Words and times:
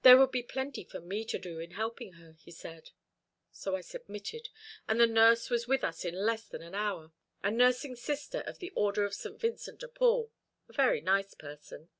There 0.00 0.16
would 0.16 0.30
be 0.30 0.42
plenty 0.42 0.84
for 0.84 1.00
me 1.00 1.22
to 1.26 1.38
do 1.38 1.58
in 1.58 1.72
helping 1.72 2.14
her, 2.14 2.32
he 2.40 2.50
said. 2.50 2.92
So 3.52 3.76
I 3.76 3.82
submitted, 3.82 4.48
and 4.88 4.98
the 4.98 5.06
nurse 5.06 5.50
was 5.50 5.68
with 5.68 5.84
us 5.84 6.02
in 6.02 6.14
less 6.14 6.48
than 6.48 6.62
an 6.62 6.74
hour 6.74 7.12
a 7.42 7.50
nursing 7.50 7.94
sister 7.94 8.40
of 8.40 8.58
the 8.58 8.70
order 8.74 9.04
of 9.04 9.12
St. 9.12 9.38
Vincent 9.38 9.80
de 9.80 9.88
Paul, 9.88 10.32
a 10.70 10.72
very 10.72 11.02
nice 11.02 11.34
person." 11.34 11.90